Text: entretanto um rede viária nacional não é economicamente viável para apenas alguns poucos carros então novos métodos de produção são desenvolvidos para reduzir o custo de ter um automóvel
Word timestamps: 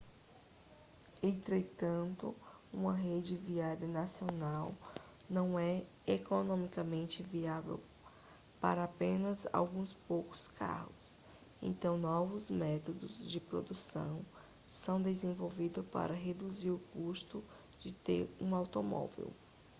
entretanto 1.21 2.35
um 2.73 2.87
rede 2.87 3.37
viária 3.37 3.87
nacional 3.87 4.73
não 5.29 5.59
é 5.59 5.85
economicamente 6.07 7.21
viável 7.21 7.79
para 8.59 8.83
apenas 8.83 9.47
alguns 9.53 9.93
poucos 9.93 10.47
carros 10.47 11.19
então 11.61 11.99
novos 11.99 12.49
métodos 12.49 13.29
de 13.29 13.39
produção 13.39 14.25
são 14.65 14.99
desenvolvidos 14.99 15.85
para 15.85 16.15
reduzir 16.15 16.71
o 16.71 16.79
custo 16.95 17.43
de 17.79 17.91
ter 17.91 18.27
um 18.41 18.55
automóvel 18.55 19.31